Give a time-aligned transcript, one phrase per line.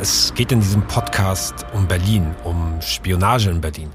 [0.00, 3.90] Es geht in diesem Podcast um Berlin, um Spionage in Berlin.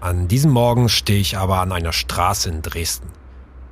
[0.00, 3.06] An diesem Morgen stehe ich aber an einer Straße in Dresden.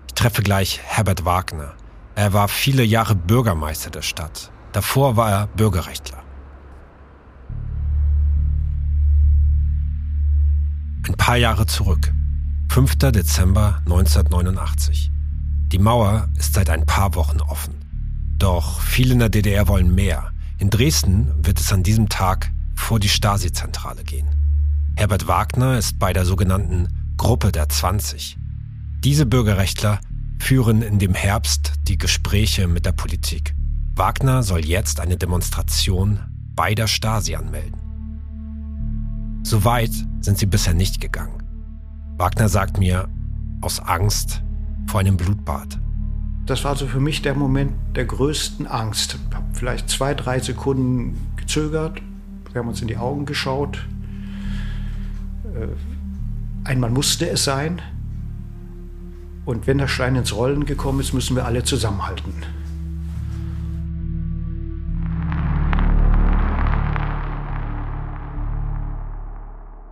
[0.07, 1.75] Ich treffe gleich Herbert Wagner.
[2.15, 4.53] Er war viele Jahre Bürgermeister der Stadt.
[4.71, 6.23] Davor war er Bürgerrechtler.
[11.09, 12.13] Ein paar Jahre zurück.
[12.71, 12.95] 5.
[13.11, 15.11] Dezember 1989.
[15.73, 17.75] Die Mauer ist seit ein paar Wochen offen.
[18.39, 20.31] Doch viele in der DDR wollen mehr.
[20.59, 24.29] In Dresden wird es an diesem Tag vor die Stasi-Zentrale gehen.
[24.97, 28.39] Herbert Wagner ist bei der sogenannten Gruppe der 20.
[29.05, 30.01] Diese Bürgerrechtler
[30.39, 33.55] führen in dem Herbst die Gespräche mit der Politik.
[33.95, 36.21] Wagner soll jetzt eine Demonstration
[36.55, 37.81] bei der Stasi anmelden.
[39.43, 41.43] So weit sind sie bisher nicht gegangen.
[42.17, 43.09] Wagner sagt mir,
[43.61, 44.43] aus Angst
[44.87, 45.79] vor einem Blutbad.
[46.47, 49.19] Das war also für mich der Moment der größten Angst.
[49.29, 52.01] Ich habe vielleicht zwei, drei Sekunden gezögert.
[52.53, 53.85] Wir haben uns in die Augen geschaut.
[55.45, 57.83] Äh, einmal musste es sein.
[59.45, 62.33] Und wenn der Stein ins Rollen gekommen ist, müssen wir alle zusammenhalten.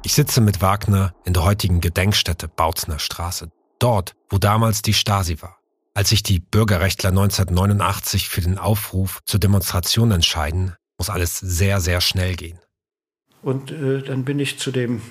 [0.04, 3.50] Ich sitze mit Wagner in der heutigen Gedenkstätte Bautzner Straße,
[3.80, 5.63] dort, wo damals die Stasi war.
[5.96, 12.00] Als sich die Bürgerrechtler 1989 für den Aufruf zur Demonstration entscheiden, muss alles sehr, sehr
[12.00, 12.58] schnell gehen.
[13.42, 15.02] Und äh, dann bin ich zu dem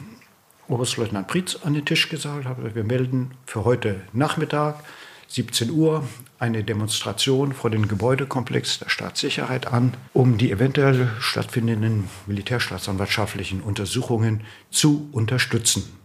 [0.68, 4.84] Oberstleutnant Pritz an den Tisch gesagt, habe, wir melden für heute Nachmittag
[5.30, 6.06] 17 Uhr
[6.38, 15.08] eine Demonstration vor dem Gebäudekomplex der Staatssicherheit an, um die eventuell stattfindenden militärstaatsanwaltschaftlichen Untersuchungen zu
[15.14, 15.98] unterstützen.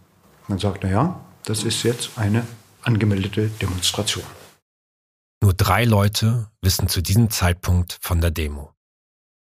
[0.47, 2.47] Man sagt, naja, das ist jetzt eine
[2.81, 4.23] angemeldete Demonstration.
[5.49, 8.71] Nur drei Leute wissen zu diesem Zeitpunkt von der Demo.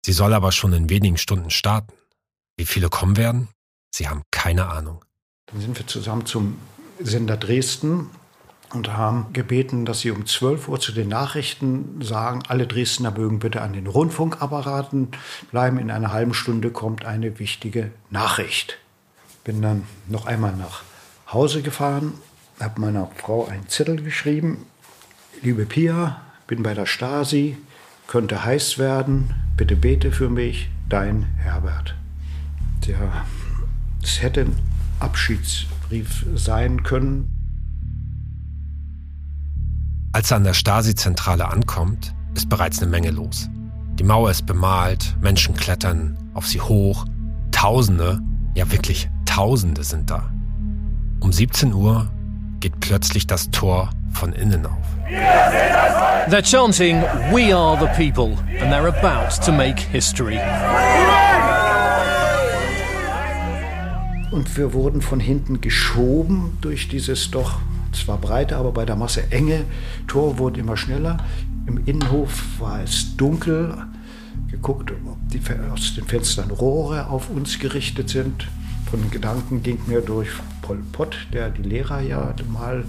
[0.05, 1.93] Sie soll aber schon in wenigen Stunden starten.
[2.57, 3.51] Wie viele kommen werden?
[3.95, 5.05] Sie haben keine Ahnung.
[5.47, 6.59] Dann sind wir zusammen zum
[6.99, 8.11] Sender Dresden
[8.73, 13.39] und haben gebeten, dass sie um 12 Uhr zu den Nachrichten sagen, alle Dresdner mögen
[13.39, 15.13] bitte an den Rundfunkapparaten
[15.53, 15.79] bleiben.
[15.79, 18.77] In einer halben Stunde kommt eine wichtige Nachricht.
[19.45, 20.83] Bin dann noch einmal nach
[21.33, 22.15] Hause gefahren,
[22.59, 24.67] habe meiner Frau einen Zettel geschrieben,
[25.45, 27.57] Liebe Pia, bin bei der Stasi,
[28.07, 31.97] könnte heiß werden, bitte bete für mich, dein Herbert.
[32.81, 33.27] Tja,
[34.01, 34.57] es hätte ein
[35.01, 37.29] Abschiedsbrief sein können.
[40.13, 43.51] Als er an der Stasi-Zentrale ankommt, ist bereits eine Menge los.
[43.99, 47.05] Die Mauer ist bemalt, Menschen klettern auf sie hoch,
[47.51, 48.21] Tausende,
[48.55, 50.33] ja wirklich Tausende sind da.
[51.19, 52.09] Um 17 Uhr
[52.63, 54.87] geht plötzlich das Tor von innen auf.
[56.31, 57.03] They're chanting,
[57.33, 60.39] We are the people, and they're about to make history.
[64.31, 67.59] Und wir wurden von hinten geschoben durch dieses doch
[67.93, 69.65] zwar breite, aber bei der Masse enge
[70.07, 71.19] Tor wurde immer schneller.
[71.67, 73.77] Im Innenhof war es dunkel.
[74.53, 75.41] Geguckt, ob die,
[75.73, 78.47] aus den Fenstern Rohre auf uns gerichtet sind.
[78.91, 80.29] Von Gedanken ging mir durch
[80.61, 82.85] Pol Pot, der die Lehrer ja mal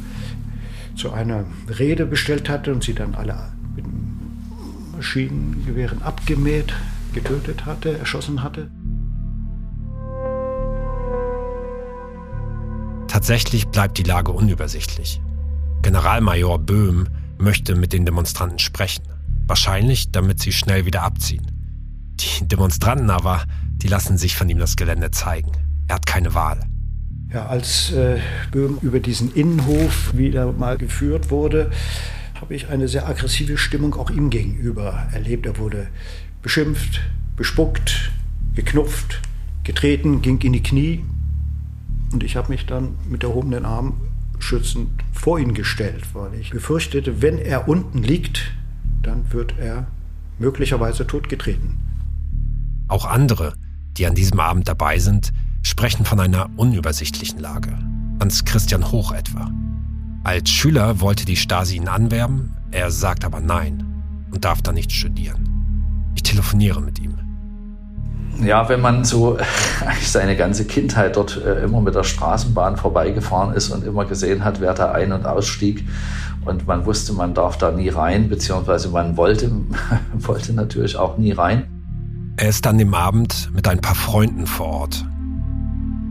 [0.96, 1.46] zu einer
[1.80, 3.86] Rede bestellt hatte und sie dann alle mit
[4.92, 6.74] Maschinengewehren abgemäht,
[7.14, 8.70] getötet hatte, erschossen hatte.
[13.08, 15.22] Tatsächlich bleibt die Lage unübersichtlich.
[15.82, 17.08] Generalmajor Böhm
[17.38, 19.04] möchte mit den Demonstranten sprechen.
[19.48, 21.53] Wahrscheinlich, damit sie schnell wieder abziehen.
[22.20, 23.44] Die Demonstranten aber,
[23.78, 25.52] die lassen sich von ihm das Gelände zeigen.
[25.88, 26.60] Er hat keine Wahl.
[27.34, 28.20] Ja, als äh,
[28.52, 31.72] Böhm über diesen Innenhof wieder mal geführt wurde,
[32.40, 35.46] habe ich eine sehr aggressive Stimmung auch ihm gegenüber erlebt.
[35.46, 35.88] Er wurde
[36.42, 37.02] beschimpft,
[37.36, 38.12] bespuckt,
[38.54, 39.22] geknupft,
[39.64, 41.04] getreten, ging in die Knie.
[42.12, 44.00] Und ich habe mich dann mit erhobenen Armen
[44.40, 48.52] schützend vor ihn gestellt, weil ich befürchtete, wenn er unten liegt,
[49.02, 49.88] dann wird er
[50.38, 51.80] möglicherweise totgetreten.
[52.88, 53.54] Auch andere,
[53.98, 55.32] die an diesem Abend dabei sind,
[55.62, 57.78] sprechen von einer unübersichtlichen Lage.
[58.20, 59.52] Hans Christian Hoch etwa.
[60.24, 63.84] Als Schüler wollte die Stasi ihn anwerben, er sagt aber nein
[64.32, 66.12] und darf da nicht studieren.
[66.16, 67.14] Ich telefoniere mit ihm.
[68.42, 69.38] Ja, wenn man so
[70.02, 74.60] seine ganze Kindheit dort äh, immer mit der Straßenbahn vorbeigefahren ist und immer gesehen hat,
[74.60, 75.86] wer da ein- und ausstieg
[76.46, 79.52] und man wusste, man darf da nie rein, beziehungsweise man wollte,
[80.14, 81.73] wollte natürlich auch nie rein.
[82.36, 85.06] Er ist an dem Abend mit ein paar Freunden vor Ort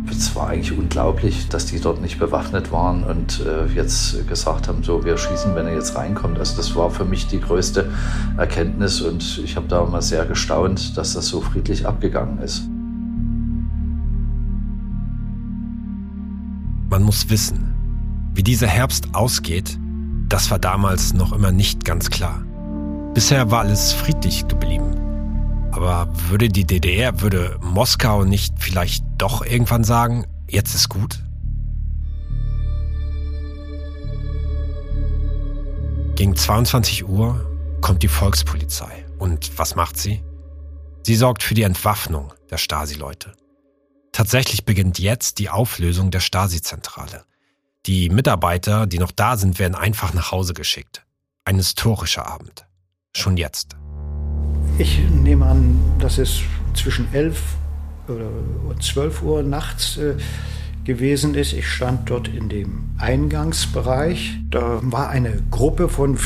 [0.08, 4.84] Es war eigentlich unglaublich, dass die dort nicht bewaffnet waren und äh, jetzt gesagt haben,
[4.84, 6.38] so, wir schießen, wenn er jetzt reinkommt.
[6.38, 7.90] Also das war für mich die größte
[8.36, 12.68] Erkenntnis und ich habe da mal sehr gestaunt, dass das so friedlich abgegangen ist.
[16.88, 17.74] Man muss wissen,
[18.34, 19.76] wie dieser Herbst ausgeht,
[20.28, 22.44] das war damals noch immer nicht ganz klar.
[23.12, 25.01] Bisher war alles friedlich geblieben.
[25.72, 31.18] Aber würde die DDR, würde Moskau nicht vielleicht doch irgendwann sagen, jetzt ist gut?
[36.14, 37.44] Gegen 22 Uhr
[37.80, 39.06] kommt die Volkspolizei.
[39.18, 40.22] Und was macht sie?
[41.04, 43.32] Sie sorgt für die Entwaffnung der Stasi-Leute.
[44.12, 47.24] Tatsächlich beginnt jetzt die Auflösung der Stasi-Zentrale.
[47.86, 51.04] Die Mitarbeiter, die noch da sind, werden einfach nach Hause geschickt.
[51.44, 52.66] Ein historischer Abend.
[53.16, 53.74] Schon jetzt.
[54.78, 56.40] Ich nehme an, dass es
[56.74, 57.40] zwischen 11
[58.08, 58.30] oder
[58.80, 60.14] 12 Uhr nachts äh,
[60.84, 61.52] gewesen ist.
[61.52, 64.38] Ich stand dort in dem Eingangsbereich.
[64.50, 66.18] Da war eine Gruppe von,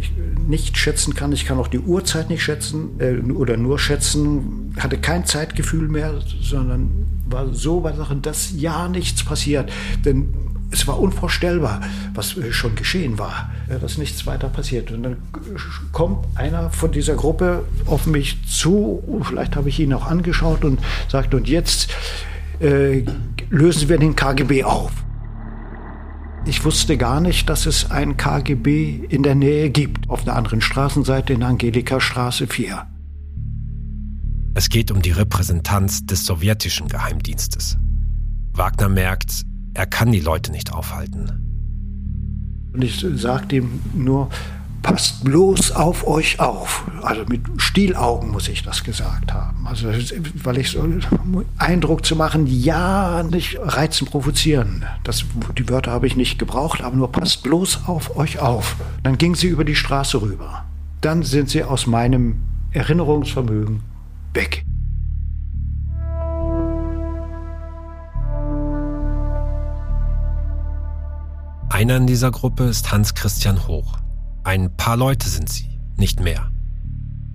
[0.00, 0.12] ich
[0.46, 4.98] nicht schätzen kann, ich kann auch die Uhrzeit nicht schätzen äh, oder nur schätzen, hatte
[4.98, 9.72] kein Zeitgefühl mehr, sondern war so bei Sachen, dass ja nichts passiert.
[10.04, 10.28] Denn
[10.70, 11.80] es war unvorstellbar,
[12.14, 14.90] was äh, schon geschehen war, dass nichts weiter passiert.
[14.90, 15.16] Und dann
[15.92, 20.80] kommt einer von dieser Gruppe auf mich zu, vielleicht habe ich ihn auch angeschaut und
[21.08, 21.88] sagt, und jetzt
[22.60, 23.04] äh,
[23.50, 24.92] lösen wir den KGB auf.
[26.46, 30.60] Ich wusste gar nicht, dass es ein KGB in der Nähe gibt, auf der anderen
[30.60, 32.86] Straßenseite in Angelika Straße 4.
[34.54, 37.76] Es geht um die Repräsentanz des sowjetischen Geheimdienstes.
[38.52, 39.42] Wagner merkt,
[39.76, 42.70] er kann die Leute nicht aufhalten.
[42.72, 44.30] Und ich sagte ihm nur,
[44.82, 46.84] passt bloß auf euch auf.
[47.02, 49.66] Also mit Stielaugen muss ich das gesagt haben.
[49.66, 49.88] Also,
[50.44, 50.88] weil ich so
[51.58, 54.84] Eindruck zu machen, ja, nicht reizen, provozieren.
[55.04, 55.24] Das,
[55.58, 58.76] die Wörter habe ich nicht gebraucht, aber nur passt bloß auf euch auf.
[59.02, 60.64] Dann ging sie über die Straße rüber.
[61.02, 62.42] Dann sind sie aus meinem
[62.72, 63.82] Erinnerungsvermögen
[64.32, 64.64] weg.
[71.68, 73.98] Einer in dieser Gruppe ist Hans Christian Hoch.
[74.44, 76.50] Ein paar Leute sind sie, nicht mehr.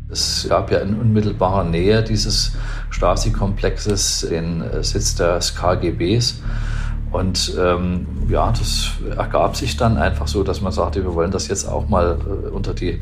[0.10, 2.54] Es gab ja in unmittelbarer Nähe dieses
[2.92, 6.42] Stasi-Komplexes den äh, Sitz des KGBs.
[7.12, 11.50] Und ähm, ja, das ergab sich dann einfach so, dass man sagte, wir wollen das
[11.50, 13.02] jetzt auch mal äh, unter die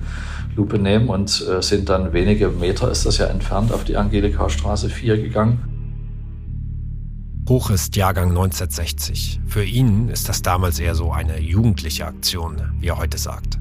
[0.56, 4.50] Lupe nehmen und äh, sind dann wenige Meter ist das ja entfernt auf die Angelika
[4.50, 5.69] Straße 4 gegangen.
[7.50, 9.42] Hoch ist Jahrgang 1960.
[9.48, 13.58] Für ihn ist das damals eher so eine jugendliche Aktion, wie er heute sagt.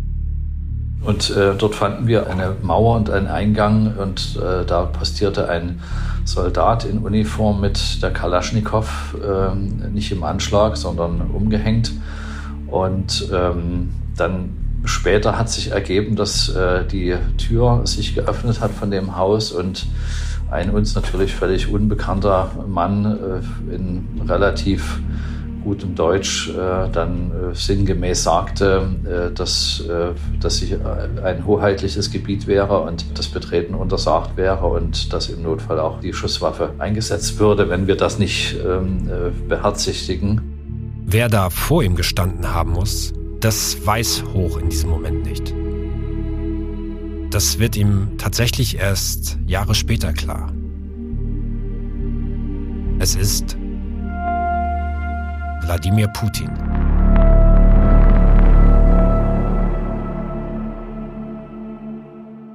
[1.01, 5.81] Und äh, dort fanden wir eine Mauer und einen Eingang und äh, da postierte ein
[6.27, 9.55] Soldat in Uniform mit der Kalaschnikow, äh,
[9.89, 11.93] nicht im Anschlag, sondern umgehängt.
[12.67, 14.51] Und ähm, dann
[14.85, 19.87] später hat sich ergeben, dass äh, die Tür sich geöffnet hat von dem Haus und
[20.51, 25.01] ein uns natürlich völlig unbekannter Mann äh, in relativ
[25.63, 30.75] gutem Deutsch äh, dann äh, sinngemäß sagte, äh, dass, äh, dass sich
[31.23, 36.13] ein hoheitliches Gebiet wäre und das Betreten untersagt wäre und dass im Notfall auch die
[36.13, 40.41] Schusswaffe eingesetzt würde, wenn wir das nicht ähm, äh, beherzigtigen.
[41.05, 45.55] Wer da vor ihm gestanden haben muss, das weiß Hoch in diesem Moment nicht.
[47.31, 50.51] Das wird ihm tatsächlich erst Jahre später klar.
[52.99, 53.57] Es ist
[55.61, 56.51] Wladimir Putin.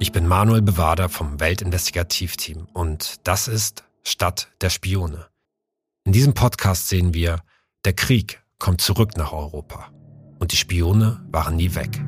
[0.00, 5.28] Ich bin Manuel Bewader vom Weltinvestigativteam und das ist Stadt der Spione.
[6.04, 7.40] In diesem Podcast sehen wir,
[7.84, 9.92] der Krieg kommt zurück nach Europa
[10.40, 12.04] und die Spione waren nie weg.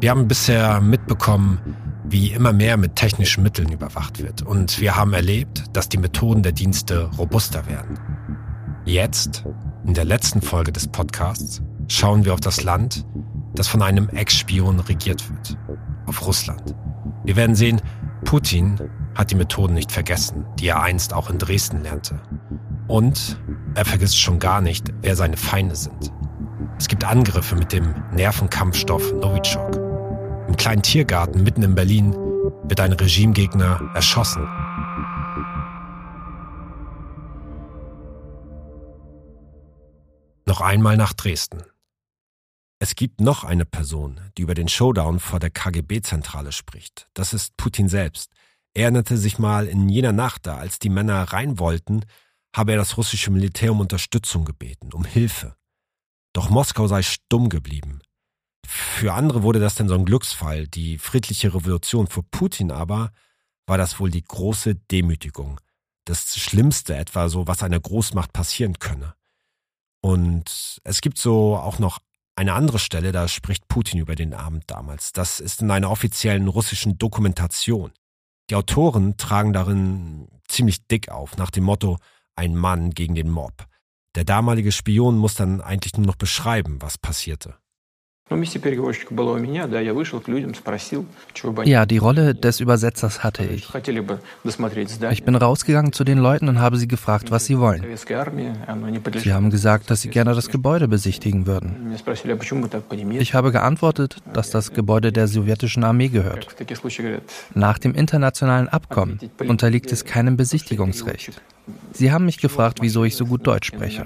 [0.00, 1.58] Wir haben bisher mitbekommen,
[2.04, 4.42] wie immer mehr mit technischen Mitteln überwacht wird.
[4.42, 7.98] Und wir haben erlebt, dass die Methoden der Dienste robuster werden.
[8.84, 9.44] Jetzt,
[9.84, 13.04] in der letzten Folge des Podcasts, schauen wir auf das Land,
[13.56, 15.58] das von einem Ex-Spion regiert wird.
[16.06, 16.76] Auf Russland.
[17.24, 17.82] Wir werden sehen,
[18.24, 18.78] Putin
[19.16, 22.20] hat die Methoden nicht vergessen, die er einst auch in Dresden lernte.
[22.86, 23.40] Und
[23.74, 26.12] er vergisst schon gar nicht, wer seine Feinde sind.
[26.78, 29.87] Es gibt Angriffe mit dem Nervenkampfstoff Novichok.
[30.58, 34.42] Kleinen Tiergarten mitten in Berlin wird ein Regimegegner erschossen.
[40.46, 41.62] Noch einmal nach Dresden.
[42.80, 47.08] Es gibt noch eine Person, die über den Showdown vor der KGB-Zentrale spricht.
[47.14, 48.30] Das ist Putin selbst.
[48.74, 52.04] Er erinnerte sich mal in jener Nacht, da als die Männer rein wollten,
[52.54, 55.54] habe er das russische Militär um Unterstützung gebeten, um Hilfe.
[56.32, 58.00] Doch Moskau sei stumm geblieben.
[58.70, 62.06] Für andere wurde das denn so ein Glücksfall, die friedliche Revolution.
[62.06, 63.12] Für Putin aber
[63.66, 65.58] war das wohl die große Demütigung.
[66.04, 69.14] Das Schlimmste etwa so, was einer Großmacht passieren könne.
[70.02, 72.00] Und es gibt so auch noch
[72.36, 75.12] eine andere Stelle, da spricht Putin über den Abend damals.
[75.12, 77.92] Das ist in einer offiziellen russischen Dokumentation.
[78.50, 81.96] Die Autoren tragen darin ziemlich dick auf, nach dem Motto
[82.36, 83.66] ein Mann gegen den Mob.
[84.14, 87.56] Der damalige Spion muss dann eigentlich nur noch beschreiben, was passierte.
[91.64, 93.68] Ja, die Rolle des Übersetzers hatte ich.
[95.10, 97.84] Ich bin rausgegangen zu den Leuten und habe sie gefragt, was sie wollen.
[99.16, 101.94] Sie haben gesagt, dass sie gerne das Gebäude besichtigen würden.
[103.18, 106.54] Ich habe geantwortet, dass das Gebäude der sowjetischen Armee gehört.
[107.54, 111.40] Nach dem internationalen Abkommen unterliegt es keinem Besichtigungsrecht.
[111.92, 114.04] Sie haben mich gefragt, wieso ich so gut Deutsch spreche.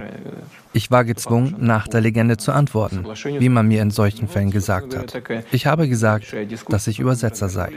[0.72, 4.96] Ich war gezwungen, nach der Legende zu antworten, wie man mir in solchen Fällen gesagt
[4.96, 5.22] hat.
[5.52, 6.34] Ich habe gesagt,
[6.68, 7.70] dass ich Übersetzer sei.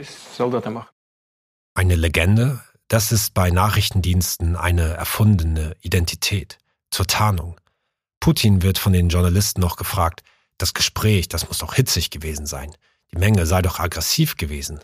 [1.74, 6.58] Eine Legende, das ist bei Nachrichtendiensten eine erfundene Identität
[6.90, 7.60] zur Tarnung.
[8.20, 10.22] Putin wird von den Journalisten noch gefragt,
[10.58, 12.74] das Gespräch, das muss doch hitzig gewesen sein.
[13.12, 14.80] Die Menge sei doch aggressiv gewesen.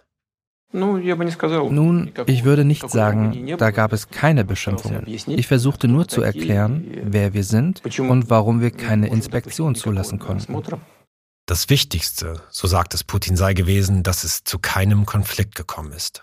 [0.72, 5.06] Nun, ich würde nicht sagen, da gab es keine Beschimpfungen.
[5.06, 10.56] Ich versuchte nur zu erklären, wer wir sind und warum wir keine Inspektion zulassen konnten.
[11.46, 16.22] Das Wichtigste, so sagt es Putin, sei gewesen, dass es zu keinem Konflikt gekommen ist.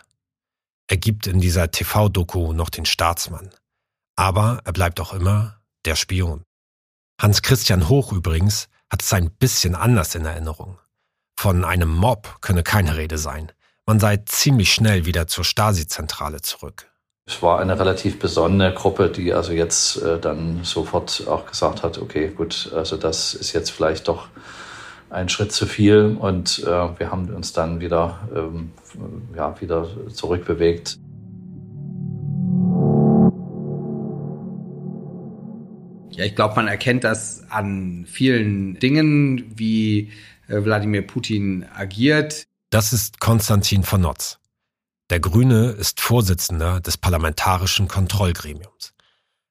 [0.88, 3.52] Er gibt in dieser TV-Doku noch den Staatsmann.
[4.16, 6.44] Aber er bleibt auch immer der Spion.
[7.22, 10.80] Hans Christian Hoch übrigens hat es ein bisschen anders in Erinnerung.
[11.38, 13.52] Von einem Mob könne keine Rede sein.
[13.90, 16.92] Man sei ziemlich schnell wieder zur Stasi-Zentrale zurück.
[17.26, 21.98] Es war eine relativ besondere Gruppe, die also jetzt äh, dann sofort auch gesagt hat,
[21.98, 24.28] okay, gut, also das ist jetzt vielleicht doch
[25.10, 28.74] ein Schritt zu viel und äh, wir haben uns dann wieder, ähm,
[29.36, 31.00] ja, wieder zurückbewegt.
[36.12, 40.12] Ja, ich glaube, man erkennt das an vielen Dingen, wie
[40.48, 42.46] äh, Wladimir Putin agiert.
[42.72, 44.38] Das ist Konstantin von Notz.
[45.10, 48.94] Der Grüne ist Vorsitzender des Parlamentarischen Kontrollgremiums.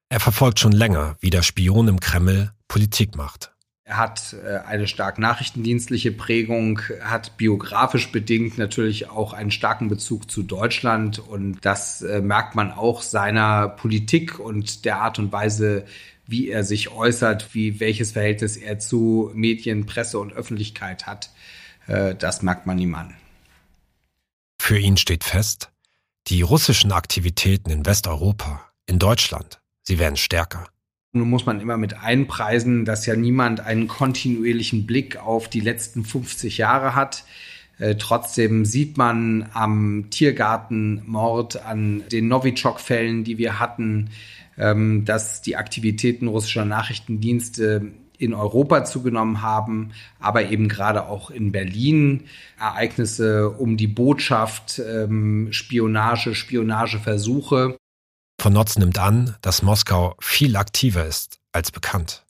[0.07, 3.51] Er verfolgt schon länger, wie der Spion im Kreml Politik macht.
[3.83, 10.31] Er hat äh, eine stark nachrichtendienstliche Prägung, hat biografisch bedingt natürlich auch einen starken Bezug
[10.31, 15.83] zu Deutschland und das äh, merkt man auch seiner Politik und der Art und Weise,
[16.25, 21.31] wie er sich äußert, wie welches Verhältnis er zu Medien, Presse und Öffentlichkeit hat.
[21.89, 23.15] Äh, das merkt man ihm an.
[24.61, 25.71] Für ihn steht fest,
[26.27, 30.67] die russischen Aktivitäten in Westeuropa, in Deutschland, sie werden stärker.
[31.11, 36.05] Nun muss man immer mit einpreisen, dass ja niemand einen kontinuierlichen Blick auf die letzten
[36.05, 37.23] 50 Jahre hat.
[37.79, 44.11] Äh, trotzdem sieht man am Tiergartenmord, an den Novichok-Fällen, die wir hatten,
[44.57, 51.51] ähm, dass die Aktivitäten russischer Nachrichtendienste in Europa zugenommen haben, aber eben gerade auch in
[51.51, 52.25] Berlin
[52.59, 57.77] Ereignisse um die Botschaft, ähm, Spionage, Spionageversuche.
[58.39, 62.23] Von Notz nimmt an, dass Moskau viel aktiver ist als bekannt.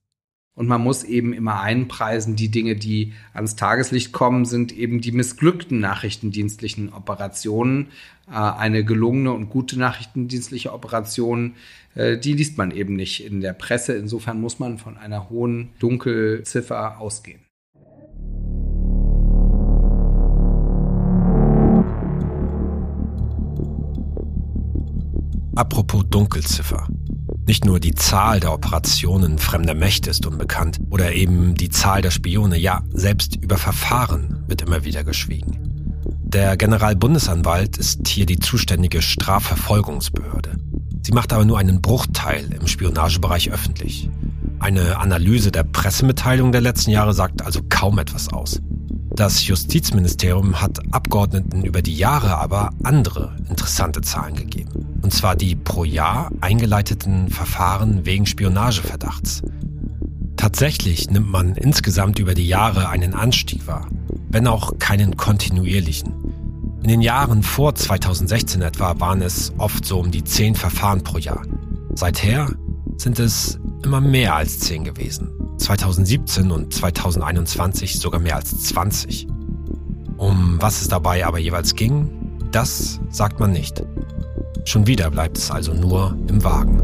[0.60, 5.14] Und man muss eben immer einpreisen, die Dinge, die ans Tageslicht kommen, sind eben die
[5.14, 7.88] missglückten nachrichtendienstlichen Operationen.
[8.30, 11.56] Äh, eine gelungene und gute nachrichtendienstliche Operation,
[11.96, 13.94] äh, die liest man eben nicht in der Presse.
[13.94, 17.40] Insofern muss man von einer hohen Dunkelziffer ausgehen.
[25.56, 26.86] Apropos Dunkelziffer.
[27.50, 32.12] Nicht nur die Zahl der Operationen fremder Mächte ist unbekannt oder eben die Zahl der
[32.12, 35.58] Spione, ja, selbst über Verfahren wird immer wieder geschwiegen.
[36.22, 40.58] Der Generalbundesanwalt ist hier die zuständige Strafverfolgungsbehörde.
[41.02, 44.12] Sie macht aber nur einen Bruchteil im Spionagebereich öffentlich.
[44.60, 48.62] Eine Analyse der Pressemitteilung der letzten Jahre sagt also kaum etwas aus.
[49.20, 55.02] Das Justizministerium hat Abgeordneten über die Jahre aber andere interessante Zahlen gegeben.
[55.02, 59.42] Und zwar die pro Jahr eingeleiteten Verfahren wegen Spionageverdachts.
[60.38, 63.90] Tatsächlich nimmt man insgesamt über die Jahre einen Anstieg wahr,
[64.30, 66.14] wenn auch keinen kontinuierlichen.
[66.82, 71.18] In den Jahren vor 2016 etwa waren es oft so um die zehn Verfahren pro
[71.18, 71.42] Jahr.
[71.94, 72.54] Seither
[72.96, 75.30] sind es immer mehr als zehn gewesen.
[75.60, 79.28] 2017 und 2021 sogar mehr als 20.
[80.18, 82.20] Um was es dabei aber jeweils ging,
[82.52, 83.84] Das sagt man nicht.
[84.66, 86.82] Schon wieder bleibt es also nur im Wagen.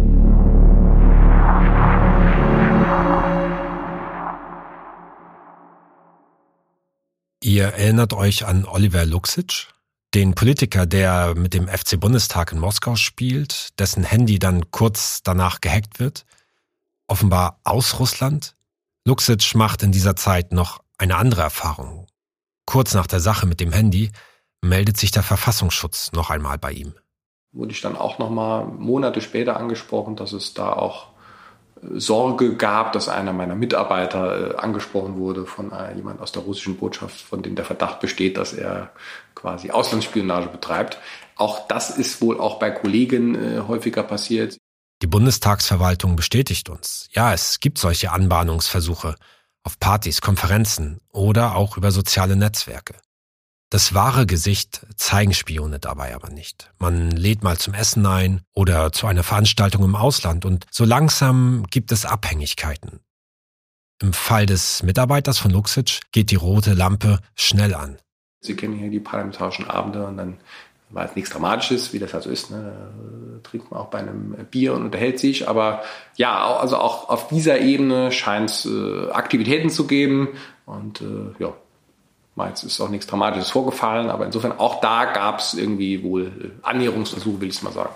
[7.42, 9.68] Ihr erinnert euch an Oliver Luxic,
[10.14, 15.62] den Politiker, der mit dem FC Bundestag in Moskau spielt, dessen Handy dann kurz danach
[15.62, 16.26] gehackt wird,
[17.08, 18.55] offenbar aus Russland.
[19.08, 22.08] Luxic macht in dieser Zeit noch eine andere Erfahrung.
[22.66, 24.12] Kurz nach der Sache mit dem Handy
[24.64, 26.96] meldet sich der Verfassungsschutz noch einmal bei ihm.
[27.52, 31.10] Wurde ich dann auch noch mal Monate später angesprochen, dass es da auch
[31.94, 36.78] Sorge gab, dass einer meiner Mitarbeiter äh, angesprochen wurde von äh, jemand aus der russischen
[36.78, 38.92] Botschaft, von dem der Verdacht besteht, dass er
[39.36, 40.98] quasi Auslandsspionage betreibt.
[41.36, 44.58] Auch das ist wohl auch bei Kollegen äh, häufiger passiert.
[45.02, 47.10] Die Bundestagsverwaltung bestätigt uns.
[47.12, 49.16] Ja, es gibt solche Anbahnungsversuche
[49.64, 52.96] auf Partys, Konferenzen oder auch über soziale Netzwerke.
[53.70, 56.72] Das wahre Gesicht zeigen Spione dabei aber nicht.
[56.78, 61.66] Man lädt mal zum Essen ein oder zu einer Veranstaltung im Ausland und so langsam
[61.72, 63.02] gibt es Abhängigkeiten.
[64.02, 67.98] Im Fall des Mitarbeiters von Luxic geht die rote Lampe schnell an.
[68.42, 70.38] Sie kennen hier die parlamentarischen Abende und dann
[70.96, 72.50] war es nichts Dramatisches, wie das halt so ist.
[72.50, 72.72] Ne?
[73.44, 75.48] Trinkt man auch bei einem Bier und unterhält sich.
[75.48, 75.84] Aber
[76.16, 80.30] ja, also auch auf dieser Ebene scheint es äh, Aktivitäten zu geben.
[80.66, 81.54] Und äh, ja,
[82.36, 86.26] Meins ist auch nichts Dramatisches vorgefallen, aber insofern auch da gab es irgendwie wohl
[86.64, 87.94] äh, Annäherungsversuche, will ich es mal sagen.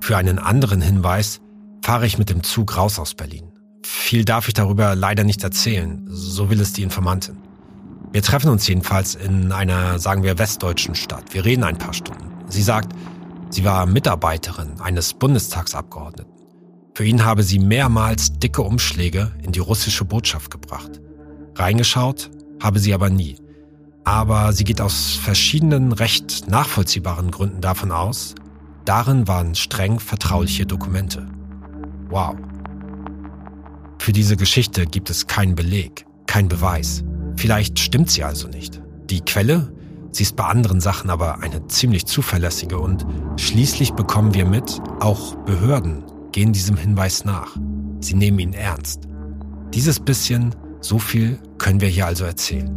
[0.00, 1.40] Für einen anderen Hinweis
[1.84, 3.49] fahre ich mit dem Zug raus aus Berlin.
[3.82, 7.36] Viel darf ich darüber leider nicht erzählen, so will es die Informantin.
[8.12, 11.32] Wir treffen uns jedenfalls in einer, sagen wir, westdeutschen Stadt.
[11.32, 12.30] Wir reden ein paar Stunden.
[12.48, 12.92] Sie sagt,
[13.52, 16.32] Sie war Mitarbeiterin eines Bundestagsabgeordneten.
[16.94, 21.00] Für ihn habe sie mehrmals dicke Umschläge in die russische Botschaft gebracht.
[21.56, 22.30] Reingeschaut
[22.62, 23.36] habe sie aber nie.
[24.04, 28.36] Aber sie geht aus verschiedenen recht nachvollziehbaren Gründen davon aus,
[28.84, 31.26] darin waren streng vertrauliche Dokumente.
[32.08, 32.36] Wow.
[34.10, 37.04] Für diese Geschichte gibt es keinen Beleg, keinen Beweis.
[37.36, 38.82] Vielleicht stimmt sie also nicht.
[39.08, 39.72] Die Quelle
[40.10, 45.36] Sie ist bei anderen Sachen aber eine ziemlich zuverlässige und schließlich bekommen wir mit, auch
[45.44, 47.56] Behörden gehen diesem Hinweis nach.
[48.00, 49.04] Sie nehmen ihn ernst.
[49.74, 52.68] Dieses bisschen, so viel können wir hier also erzählen.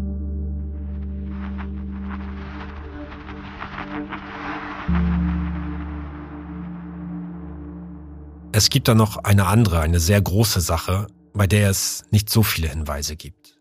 [8.52, 12.44] Es gibt da noch eine andere, eine sehr große Sache, bei der es nicht so
[12.44, 13.60] viele Hinweise gibt.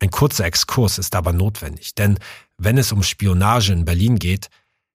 [0.00, 2.18] Ein kurzer Exkurs ist aber notwendig, denn
[2.56, 4.48] wenn es um Spionage in Berlin geht,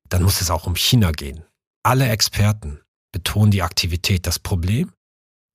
[0.08, 1.44] dann muss es auch um China gehen.
[1.82, 2.80] Alle Experten
[3.12, 4.28] betonen die Aktivität.
[4.28, 4.94] Das Problem?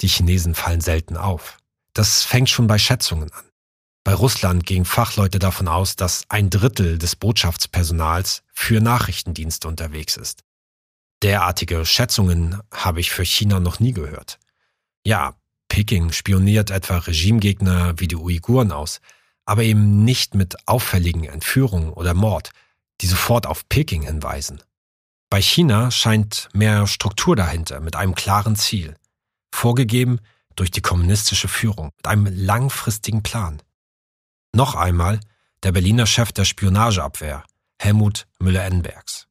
[0.01, 1.59] Die Chinesen fallen selten auf.
[1.94, 3.44] Das fängt schon bei Schätzungen an.
[4.05, 10.44] Bei Russland gingen Fachleute davon aus, dass ein Drittel des Botschaftspersonals für Nachrichtendienste unterwegs ist.
[11.23, 14.38] Derartige Schätzungen habe ich für China noch nie gehört.
[15.05, 15.35] Ja,
[15.68, 19.00] Peking spioniert etwa Regimegegner wie die Uiguren aus,
[19.44, 22.50] aber eben nicht mit auffälligen Entführungen oder Mord,
[23.00, 24.62] die sofort auf Peking hinweisen.
[25.31, 28.96] Bei China scheint mehr Struktur dahinter, mit einem klaren Ziel,
[29.52, 30.20] vorgegeben
[30.57, 33.62] durch die kommunistische Führung, mit einem langfristigen Plan.
[34.54, 35.20] Noch einmal
[35.62, 37.44] der Berliner Chef der Spionageabwehr,
[37.78, 39.28] Helmut Müller-Enbergs.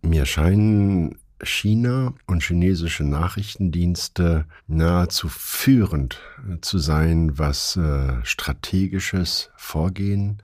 [0.00, 6.20] Mir scheinen China und chinesische Nachrichtendienste nahezu führend
[6.60, 10.42] zu sein, was äh, strategisches Vorgehen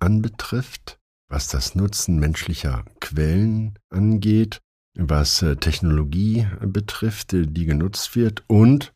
[0.00, 0.98] anbetrifft,
[1.28, 4.58] was das Nutzen menschlicher Quellen angeht,
[4.94, 8.92] was äh, Technologie betrifft, äh, die genutzt wird und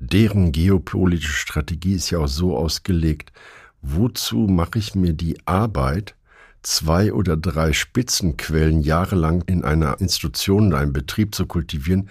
[0.00, 3.32] deren geopolitische Strategie ist ja auch so ausgelegt,
[3.80, 6.14] wozu mache ich mir die Arbeit,
[6.68, 12.10] zwei oder drei Spitzenquellen jahrelang in einer Institution, in einem Betrieb zu kultivieren,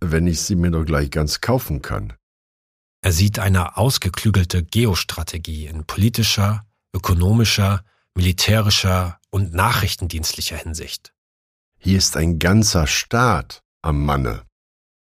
[0.00, 2.12] wenn ich sie mir doch gleich ganz kaufen kann.
[3.02, 6.64] Er sieht eine ausgeklügelte Geostrategie in politischer,
[6.94, 11.12] ökonomischer, militärischer und nachrichtendienstlicher Hinsicht.
[11.78, 14.44] Hier ist ein ganzer Staat am Manne.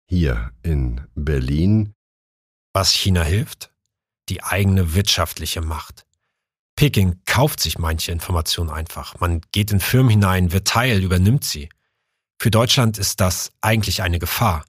[0.06, 1.94] Hier in Berlin.
[2.72, 3.72] Was China hilft?
[4.28, 6.06] Die eigene wirtschaftliche Macht.
[6.76, 9.18] Peking kauft sich manche Informationen einfach.
[9.20, 11.68] Man geht in Firmen hinein, wird Teil, übernimmt sie.
[12.38, 14.64] Für Deutschland ist das eigentlich eine Gefahr.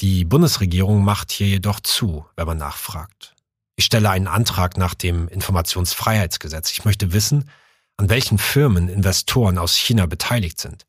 [0.00, 3.34] Die Bundesregierung macht hier jedoch zu, wenn man nachfragt.
[3.76, 6.72] Ich stelle einen Antrag nach dem Informationsfreiheitsgesetz.
[6.72, 7.50] Ich möchte wissen,
[7.96, 10.86] an welchen Firmen Investoren aus China beteiligt sind,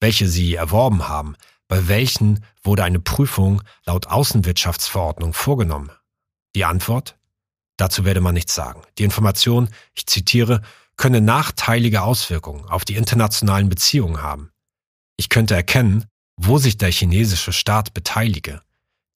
[0.00, 1.36] welche sie erworben haben,
[1.66, 5.90] bei welchen wurde eine Prüfung laut Außenwirtschaftsverordnung vorgenommen.
[6.54, 7.16] Die Antwort?
[7.76, 8.82] Dazu werde man nichts sagen.
[8.98, 10.62] Die Information, ich zitiere,
[10.96, 14.50] könne nachteilige Auswirkungen auf die internationalen Beziehungen haben.
[15.16, 16.04] Ich könnte erkennen,
[16.36, 18.60] wo sich der chinesische Staat beteilige.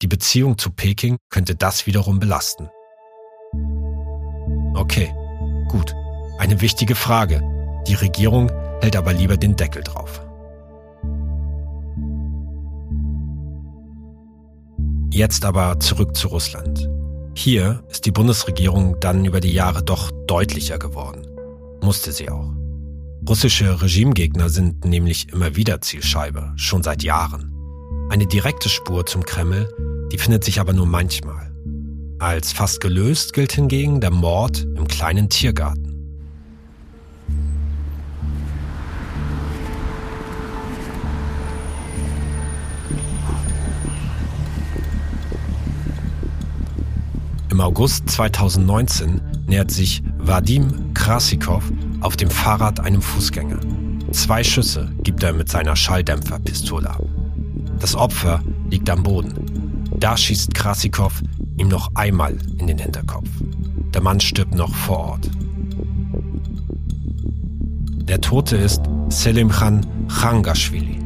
[0.03, 2.68] Die Beziehung zu Peking könnte das wiederum belasten.
[4.75, 5.12] Okay,
[5.68, 5.94] gut.
[6.38, 7.42] Eine wichtige Frage.
[7.88, 10.23] Die Regierung hält aber lieber den Deckel drauf.
[15.11, 16.88] Jetzt aber zurück zu Russland.
[17.38, 21.24] Hier ist die Bundesregierung dann über die Jahre doch deutlicher geworden.
[21.81, 22.51] Musste sie auch.
[23.29, 27.53] Russische Regimegegner sind nämlich immer wieder Zielscheibe, schon seit Jahren.
[28.11, 29.72] Eine direkte Spur zum Kreml,
[30.11, 31.55] die findet sich aber nur manchmal.
[32.18, 35.88] Als fast gelöst gilt hingegen der Mord im kleinen Tiergarten.
[47.51, 51.65] Im August 2019 nähert sich Vadim Krasikov
[52.01, 53.61] auf dem Fahrrad einem Fußgänger.
[54.13, 57.03] Zwei Schüsse gibt er mit seiner Schalldämpferpistole ab.
[57.81, 59.87] Das Opfer liegt am Boden.
[59.99, 61.23] Da schießt Krasikov
[61.57, 63.29] ihm noch einmal in den Hinterkopf.
[63.95, 65.31] Der Mann stirbt noch vor Ort.
[68.03, 70.99] Der Tote ist Selimkhan Khangashvili,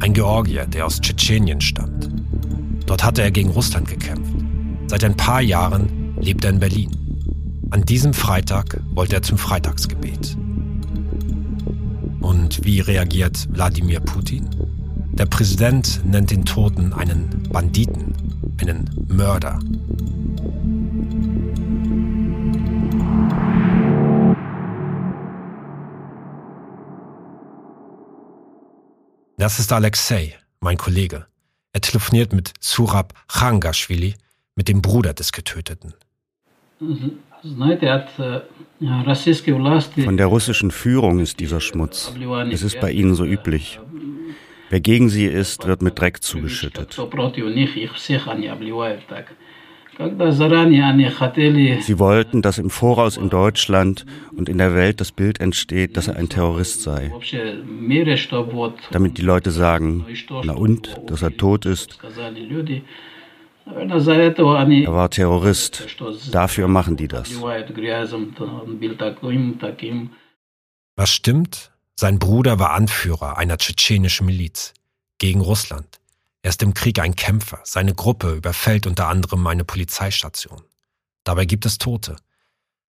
[0.00, 2.10] ein Georgier, der aus Tschetschenien stammt.
[2.86, 4.39] Dort hatte er gegen Russland gekämpft.
[4.90, 6.90] Seit ein paar Jahren lebt er in Berlin.
[7.70, 10.36] An diesem Freitag wollte er zum Freitagsgebet.
[12.20, 14.50] Und wie reagiert Wladimir Putin?
[15.12, 18.14] Der Präsident nennt den Toten einen Banditen,
[18.60, 19.60] einen Mörder.
[29.38, 31.26] Das ist Alexei, mein Kollege.
[31.72, 34.16] Er telefoniert mit Surab Khangashvili,
[34.56, 35.94] mit dem Bruder des Getöteten.
[40.04, 42.14] Von der russischen Führung ist dieser Schmutz.
[42.50, 43.80] Es ist bei ihnen so üblich.
[44.70, 46.92] Wer gegen sie ist, wird mit Dreck zugeschüttet.
[51.80, 56.08] Sie wollten, dass im Voraus in Deutschland und in der Welt das Bild entsteht, dass
[56.08, 57.12] er ein Terrorist sei.
[58.92, 60.06] Damit die Leute sagen,
[60.44, 61.98] na und, dass er tot ist.
[64.84, 65.86] Er war Terrorist.
[66.32, 67.30] Dafür machen die das.
[70.96, 71.72] Was stimmt?
[71.96, 74.72] Sein Bruder war Anführer einer tschetschenischen Miliz
[75.18, 76.00] gegen Russland.
[76.42, 77.60] Er ist im Krieg ein Kämpfer.
[77.64, 80.62] Seine Gruppe überfällt unter anderem eine Polizeistation.
[81.24, 82.16] Dabei gibt es Tote.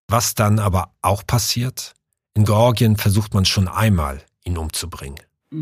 [0.08, 1.94] Was dann aber auch passiert?
[2.34, 5.20] In Georgien versucht man schon einmal, ihn umzubringen.
[5.52, 5.58] Er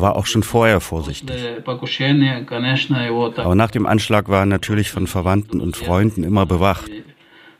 [0.00, 1.36] war auch schon vorher vorsichtig.
[3.36, 6.90] Aber nach dem Anschlag war er natürlich von Verwandten und Freunden immer bewacht.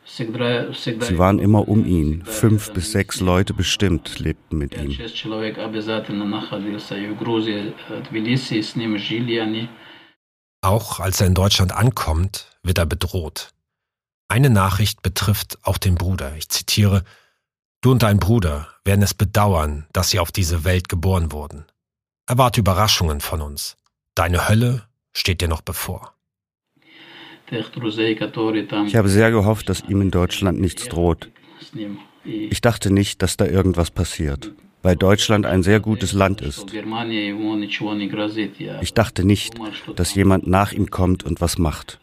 [0.03, 2.23] Sie waren immer um ihn.
[2.25, 4.97] Fünf bis sechs Leute bestimmt lebten mit ihm.
[10.63, 13.51] Auch als er in Deutschland ankommt, wird er bedroht.
[14.27, 16.35] Eine Nachricht betrifft auch den Bruder.
[16.37, 17.03] Ich zitiere,
[17.83, 21.65] Du und dein Bruder werden es bedauern, dass sie auf diese Welt geboren wurden.
[22.27, 23.75] Erwarte Überraschungen von uns.
[24.13, 26.13] Deine Hölle steht dir noch bevor.
[27.49, 31.31] Ich habe sehr gehofft, dass ihm in Deutschland nichts droht.
[32.23, 36.71] Ich dachte nicht, dass da irgendwas passiert, weil Deutschland ein sehr gutes Land ist.
[38.81, 39.55] Ich dachte nicht,
[39.95, 41.99] dass jemand nach ihm kommt und was macht.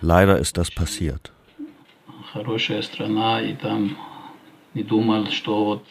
[0.00, 1.32] Leider ist das passiert
[2.33, 3.97] хорошая страна, и там
[4.73, 5.87] не думал, что вот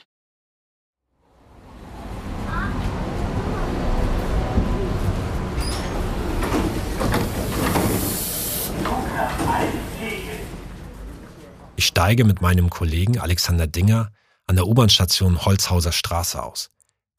[11.78, 14.10] Ich steige mit meinem Kollegen Alexander Dinger
[14.46, 16.70] an der U-Bahn-Station Holzhauser Straße aus.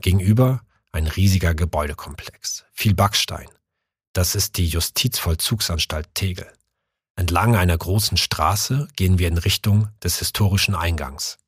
[0.01, 3.47] Gegenüber ein riesiger Gebäudekomplex, viel Backstein.
[4.13, 6.51] Das ist die Justizvollzugsanstalt Tegel.
[7.14, 11.38] Entlang einer großen Straße gehen wir in Richtung des historischen Eingangs.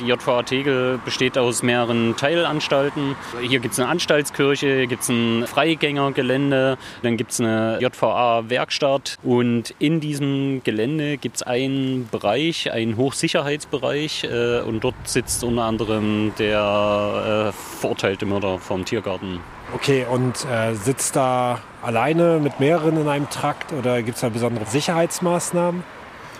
[0.00, 3.14] Die JVA Tegel besteht aus mehreren Teilanstalten.
[3.40, 9.16] Hier gibt es eine Anstaltskirche, hier gibt es ein Freigängergelände, dann gibt es eine JVA-Werkstatt
[9.22, 15.62] und in diesem Gelände gibt es einen Bereich, einen Hochsicherheitsbereich äh, und dort sitzt unter
[15.62, 19.40] anderem der äh, verurteilte Mörder vom Tiergarten.
[19.72, 24.28] Okay, und äh, sitzt da alleine mit mehreren in einem Trakt oder gibt es da
[24.28, 25.84] besondere Sicherheitsmaßnahmen?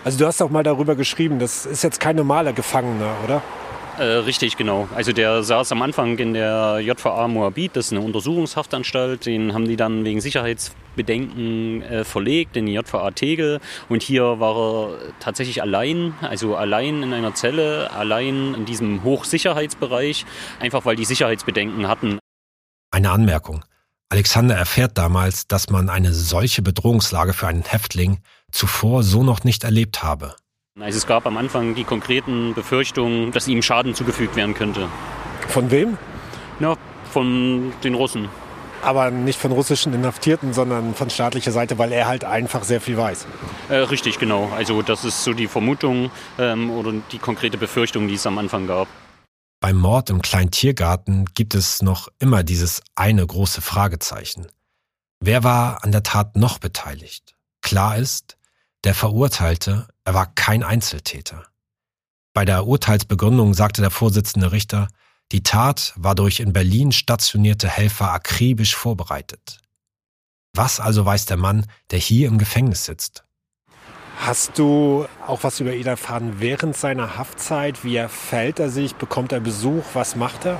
[0.03, 3.41] Also du hast auch mal darüber geschrieben, das ist jetzt kein normaler Gefangener, oder?
[3.97, 4.87] Äh, richtig, genau.
[4.93, 9.25] Also der saß am Anfang in der JVA Moabit, das ist eine Untersuchungshaftanstalt.
[9.25, 13.59] Den haben die dann wegen Sicherheitsbedenken äh, verlegt in die JVA Tegel.
[13.89, 20.25] Und hier war er tatsächlich allein, also allein in einer Zelle, allein in diesem Hochsicherheitsbereich,
[20.59, 22.19] einfach weil die Sicherheitsbedenken hatten.
[22.91, 23.63] Eine Anmerkung.
[24.09, 28.19] Alexander erfährt damals, dass man eine solche Bedrohungslage für einen Häftling
[28.51, 30.35] zuvor so noch nicht erlebt habe.
[30.79, 34.87] Also es gab am Anfang die konkreten Befürchtungen, dass ihm Schaden zugefügt werden könnte.
[35.49, 35.97] Von wem?
[36.59, 36.75] Ja,
[37.11, 38.29] von den Russen.
[38.81, 42.95] Aber nicht von russischen Inhaftierten, sondern von staatlicher Seite, weil er halt einfach sehr viel
[42.95, 43.25] weiß.
[43.69, 44.49] Äh, richtig, genau.
[44.55, 48.67] Also das ist so die Vermutung ähm, oder die konkrete Befürchtung, die es am Anfang
[48.67, 48.87] gab.
[49.59, 54.47] Beim Mord im kleinen Tiergarten gibt es noch immer dieses eine große Fragezeichen.
[55.19, 57.35] Wer war an der Tat noch beteiligt?
[57.61, 58.37] Klar ist,
[58.83, 61.47] der Verurteilte, er war kein Einzeltäter.
[62.33, 64.87] Bei der Urteilsbegründung sagte der Vorsitzende Richter,
[65.31, 69.59] die Tat war durch in Berlin stationierte Helfer akribisch vorbereitet.
[70.53, 73.23] Was also weiß der Mann, der hier im Gefängnis sitzt?
[74.19, 77.83] Hast du auch was über ihn erfahren während seiner Haftzeit?
[77.83, 78.95] Wie erfällt er sich?
[78.95, 79.83] Bekommt er Besuch?
[79.93, 80.59] Was macht er?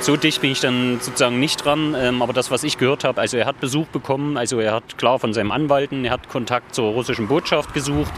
[0.00, 3.20] So dicht bin ich dann sozusagen nicht dran, ähm, aber das, was ich gehört habe,
[3.20, 6.74] also er hat Besuch bekommen, also er hat klar von seinem Anwalten, er hat Kontakt
[6.74, 8.12] zur russischen Botschaft gesucht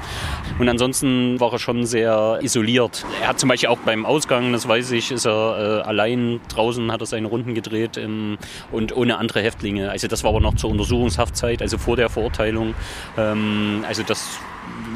[0.61, 3.05] und ansonsten war er schon sehr isoliert.
[3.21, 6.93] Er hat zum Beispiel auch beim Ausgang, das weiß ich, ist er äh, allein draußen,
[6.93, 8.39] hat er seine Runden gedreht ähm,
[8.71, 9.91] und ohne andere Häftlinge.
[9.91, 12.75] Also das war aber noch zur Untersuchungshaftzeit, also vor der Verurteilung.
[13.19, 14.39] Ähm, also das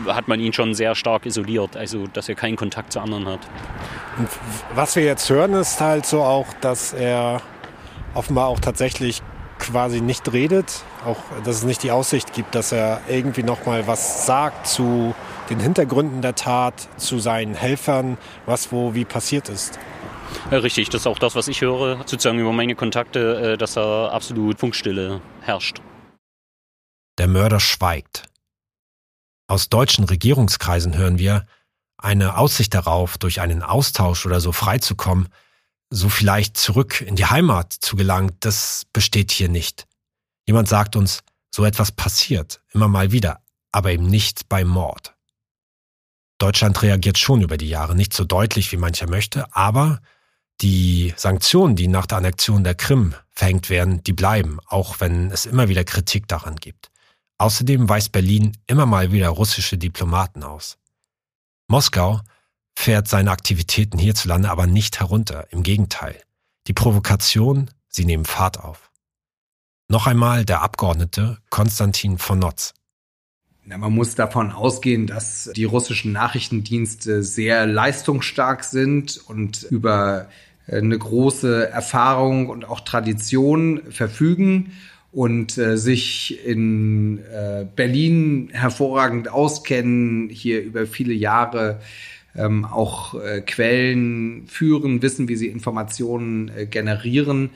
[0.06, 3.40] hat man ihn schon sehr stark isoliert, also dass er keinen Kontakt zu anderen hat.
[4.18, 4.28] Und
[4.74, 7.42] was wir jetzt hören, ist halt so auch, dass er
[8.14, 9.22] offenbar auch tatsächlich
[9.58, 13.86] quasi nicht redet, auch dass es nicht die Aussicht gibt, dass er irgendwie noch mal
[13.86, 15.14] was sagt zu
[15.50, 19.78] den Hintergründen der Tat, zu seinen Helfern, was wo wie passiert ist.
[20.50, 24.08] Richtig, das ist auch das, was ich höre, sozusagen über meine Kontakte, äh, dass da
[24.08, 25.80] absolut Funkstille herrscht.
[27.18, 28.24] Der Mörder schweigt.
[29.48, 31.46] Aus deutschen Regierungskreisen hören wir,
[31.98, 35.28] eine Aussicht darauf, durch einen Austausch oder so freizukommen,
[35.88, 39.86] so vielleicht zurück in die Heimat zu gelangen, das besteht hier nicht.
[40.46, 41.22] Jemand sagt uns,
[41.54, 43.40] so etwas passiert, immer mal wieder,
[43.72, 45.14] aber eben nicht beim Mord.
[46.38, 50.02] Deutschland reagiert schon über die Jahre, nicht so deutlich, wie mancher möchte, aber
[50.60, 55.46] die Sanktionen, die nach der Annexion der Krim verhängt werden, die bleiben, auch wenn es
[55.46, 56.90] immer wieder Kritik daran gibt.
[57.38, 60.78] Außerdem weist Berlin immer mal wieder russische Diplomaten aus.
[61.68, 62.20] Moskau
[62.74, 66.20] fährt seine Aktivitäten hierzulande aber nicht herunter, im Gegenteil.
[66.66, 68.90] Die Provokation, sie nehmen Fahrt auf.
[69.88, 72.74] Noch einmal der Abgeordnete Konstantin von Notz.
[73.68, 80.28] Ja, man muss davon ausgehen, dass die russischen Nachrichtendienste sehr leistungsstark sind und über
[80.68, 84.72] eine große Erfahrung und auch Tradition verfügen
[85.16, 91.80] und äh, sich in äh, Berlin hervorragend auskennen, hier über viele Jahre
[92.36, 97.48] ähm, auch äh, Quellen führen, wissen, wie sie Informationen äh, generieren.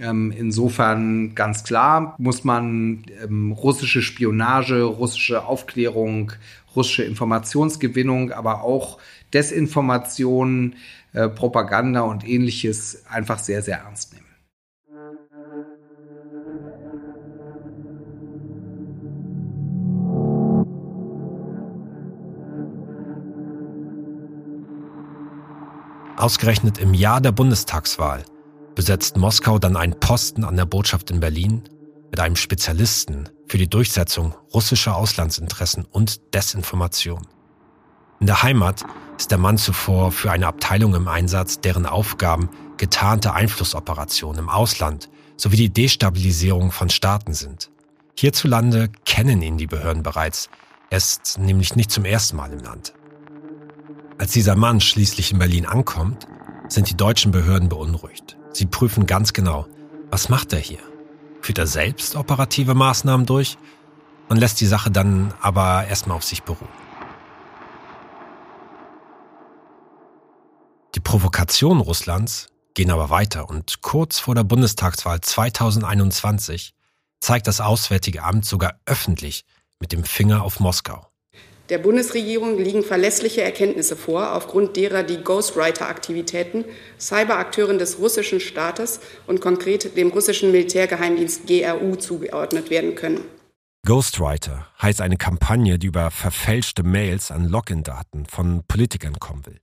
[0.00, 6.32] Ähm, insofern ganz klar muss man ähm, russische Spionage, russische Aufklärung,
[6.74, 8.98] russische Informationsgewinnung, aber auch
[9.32, 10.74] Desinformation,
[11.12, 14.27] äh, Propaganda und ähnliches einfach sehr, sehr ernst nehmen.
[26.18, 28.24] Ausgerechnet im Jahr der Bundestagswahl
[28.74, 31.62] besetzt Moskau dann einen Posten an der Botschaft in Berlin
[32.10, 37.24] mit einem Spezialisten für die Durchsetzung russischer Auslandsinteressen und Desinformation.
[38.18, 38.84] In der Heimat
[39.16, 45.08] ist der Mann zuvor für eine Abteilung im Einsatz, deren Aufgaben getarnte Einflussoperationen im Ausland
[45.36, 47.70] sowie die Destabilisierung von Staaten sind.
[48.16, 50.50] Hierzulande kennen ihn die Behörden bereits.
[50.90, 52.92] Er ist nämlich nicht zum ersten Mal im Land.
[54.18, 56.26] Als dieser Mann schließlich in Berlin ankommt,
[56.68, 58.36] sind die deutschen Behörden beunruhigt.
[58.52, 59.66] Sie prüfen ganz genau,
[60.10, 60.80] was macht er hier?
[61.40, 63.56] Führt er selbst operative Maßnahmen durch
[64.28, 66.68] und lässt die Sache dann aber erstmal auf sich beruhen.
[70.96, 76.74] Die Provokationen Russlands gehen aber weiter und kurz vor der Bundestagswahl 2021
[77.20, 79.44] zeigt das Auswärtige Amt sogar öffentlich
[79.78, 81.07] mit dem Finger auf Moskau.
[81.68, 86.64] Der Bundesregierung liegen verlässliche Erkenntnisse vor, aufgrund derer die Ghostwriter-Aktivitäten
[86.98, 93.20] Cyberakteuren des russischen Staates und konkret dem russischen Militärgeheimdienst GRU zugeordnet werden können.
[93.86, 99.60] Ghostwriter heißt eine Kampagne, die über verfälschte Mails an Login-Daten von Politikern kommen will.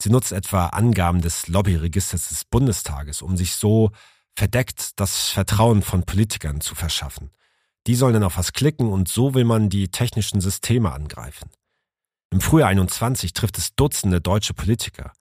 [0.00, 3.92] Sie nutzt etwa Angaben des Lobbyregisters des Bundestages, um sich so
[4.34, 7.30] verdeckt das Vertrauen von Politikern zu verschaffen.
[7.86, 11.50] Die sollen dann auf was klicken und so will man die technischen Systeme angreifen.
[12.30, 15.12] Im Frühjahr 21 trifft es Dutzende deutsche Politiker.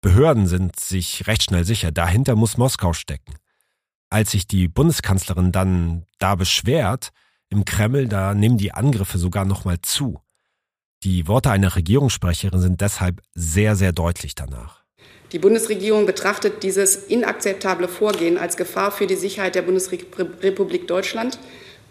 [0.00, 3.34] Behörden sind sich recht schnell sicher, dahinter muss Moskau stecken.
[4.10, 7.10] Als sich die Bundeskanzlerin dann da beschwert,
[7.50, 10.20] im Kreml, da nehmen die Angriffe sogar nochmal zu.
[11.04, 14.82] Die Worte einer Regierungssprecherin sind deshalb sehr, sehr deutlich danach.
[15.32, 21.38] Die Bundesregierung betrachtet dieses inakzeptable Vorgehen als Gefahr für die Sicherheit der Bundesrepublik Deutschland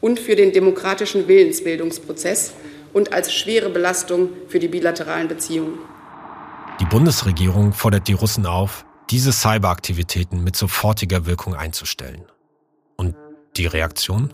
[0.01, 2.53] und für den demokratischen Willensbildungsprozess
[2.93, 5.79] und als schwere Belastung für die bilateralen Beziehungen.
[6.79, 12.25] Die Bundesregierung fordert die Russen auf, diese Cyberaktivitäten mit sofortiger Wirkung einzustellen.
[12.97, 13.15] Und
[13.55, 14.33] die Reaktion?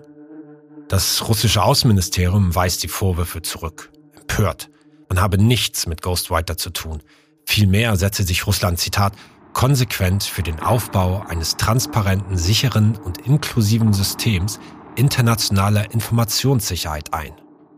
[0.88, 3.92] Das russische Außenministerium weist die Vorwürfe zurück.
[4.20, 4.70] Empört.
[5.10, 7.02] Man habe nichts mit Ghostwriter zu tun.
[7.46, 9.14] Vielmehr setze sich Russland, Zitat,
[9.54, 14.60] konsequent für den Aufbau eines transparenten, sicheren und inklusiven Systems
[14.96, 17.34] internationaler Informationssicherheit ein.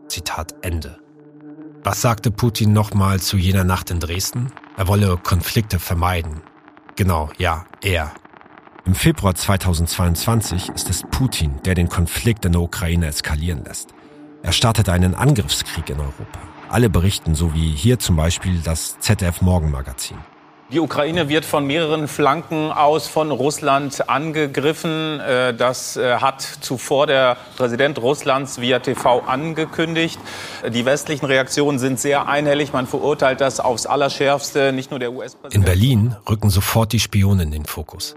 [0.08, 0.98] Zitat Ende.
[1.82, 4.52] Was sagte Putin nochmal zu jener Nacht in Dresden?
[4.76, 6.42] Er wolle Konflikte vermeiden.
[6.96, 8.12] Genau, ja, er.
[8.84, 13.94] Im Februar 2022 ist es Putin, der den Konflikt in der Ukraine eskalieren lässt.
[14.42, 16.40] Er startet einen Angriffskrieg in Europa.
[16.68, 20.18] Alle berichten, so wie hier zum Beispiel das ZDF Morgenmagazin.
[20.72, 25.20] Die Ukraine wird von mehreren Flanken aus von Russland angegriffen.
[25.20, 30.18] Äh, das äh, hat zuvor der Präsident Russlands via TV angekündigt.
[30.68, 32.72] Die westlichen Reaktionen sind sehr einhellig.
[32.72, 34.72] Man verurteilt das aufs Allerschärfste.
[34.72, 35.54] Nicht nur der US-Präsident.
[35.54, 38.16] In Berlin rücken sofort die Spione in den Fokus.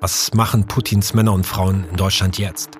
[0.00, 2.70] Was machen Putins Männer und Frauen in Deutschland jetzt?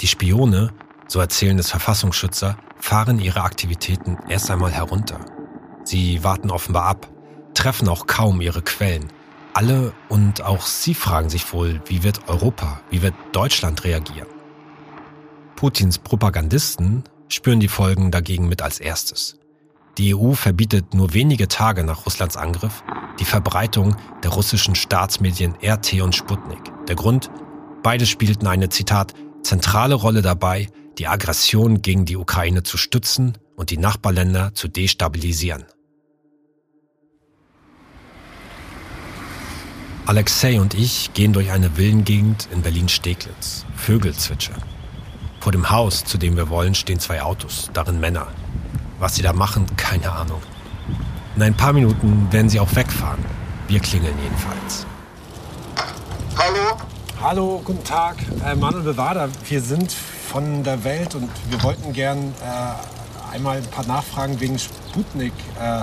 [0.00, 0.72] Die Spione,
[1.08, 5.18] so erzählen es Verfassungsschützer, fahren ihre Aktivitäten erst einmal herunter.
[5.82, 7.08] Sie warten offenbar ab
[7.56, 9.06] treffen auch kaum ihre Quellen.
[9.54, 14.28] Alle und auch sie fragen sich wohl, wie wird Europa, wie wird Deutschland reagieren?
[15.56, 19.38] Putins Propagandisten spüren die Folgen dagegen mit als erstes.
[19.98, 22.84] Die EU verbietet nur wenige Tage nach Russlands Angriff
[23.18, 26.60] die Verbreitung der russischen Staatsmedien RT und Sputnik.
[26.86, 27.30] Der Grund?
[27.82, 33.70] Beide spielten eine, Zitat, zentrale Rolle dabei, die Aggression gegen die Ukraine zu stützen und
[33.70, 35.64] die Nachbarländer zu destabilisieren.
[40.06, 43.66] Alexei und ich gehen durch eine Villengegend in Berlin-Steglitz.
[43.74, 44.62] Vögel zwitschern.
[45.40, 48.28] Vor dem Haus, zu dem wir wollen, stehen zwei Autos, darin Männer.
[49.00, 50.40] Was sie da machen, keine Ahnung.
[51.34, 53.18] In ein paar Minuten werden sie auch wegfahren.
[53.66, 54.86] Wir klingeln jedenfalls.
[56.36, 56.78] Hallo?
[57.20, 58.18] Hallo, guten Tag.
[58.44, 63.70] Äh, Manuel Bewader, wir sind von der Welt und wir wollten gern äh, einmal ein
[63.72, 65.82] paar Nachfragen wegen Sputnik äh,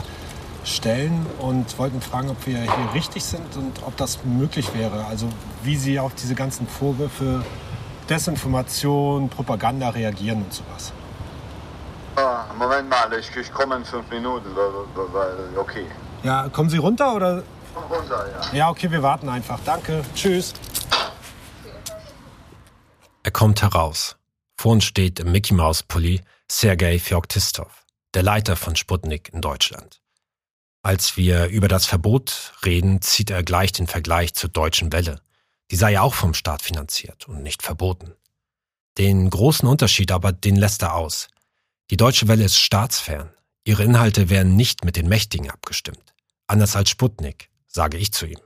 [0.65, 5.05] stellen und wollten fragen, ob wir hier richtig sind und ob das möglich wäre.
[5.05, 5.27] Also
[5.63, 7.43] wie Sie auf diese ganzen Vorwürfe
[8.09, 10.91] Desinformation, Propaganda reagieren und sowas.
[12.15, 14.49] Ah, Moment mal, ich, ich komme in fünf Minuten,
[15.57, 15.85] okay.
[16.21, 17.43] Ja, kommen Sie runter oder?
[17.89, 18.57] Runter, ja.
[18.57, 19.59] Ja, okay, wir warten einfach.
[19.65, 20.03] Danke.
[20.13, 20.53] Tschüss.
[23.23, 24.17] Er kommt heraus.
[24.57, 26.21] Vor uns steht im Mickey Mouse Pulli
[26.51, 30.02] Sergei Feoktistov, der Leiter von Sputnik in Deutschland.
[30.83, 35.21] Als wir über das Verbot reden, zieht er gleich den Vergleich zur deutschen Welle.
[35.71, 38.13] Die sei ja auch vom Staat finanziert und nicht verboten.
[38.97, 41.29] Den großen Unterschied aber, den lässt er aus.
[41.89, 43.31] Die deutsche Welle ist staatsfern.
[43.63, 46.13] Ihre Inhalte werden nicht mit den Mächtigen abgestimmt.
[46.47, 48.39] Anders als Sputnik, sage ich zu ihm.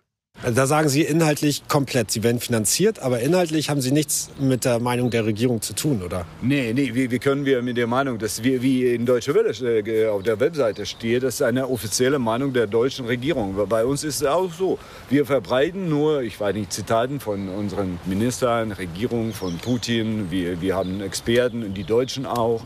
[0.44, 4.66] Also da sagen Sie inhaltlich komplett, Sie werden finanziert, aber inhaltlich haben Sie nichts mit
[4.66, 6.26] der Meinung der Regierung zu tun, oder?
[6.44, 9.50] Nee, nee, wie, wie können wir mit der Meinung, dass wir, wie in Deutsche Welle
[9.50, 13.56] äh, auf der Webseite steht, das ist eine offizielle Meinung der deutschen Regierung.
[13.68, 14.78] Bei uns ist es auch so.
[15.10, 20.30] Wir verbreiten nur, ich weiß nicht, Zitaten von unseren Ministern, Regierung, von Putin.
[20.30, 22.64] Wir, wir haben Experten, die Deutschen auch.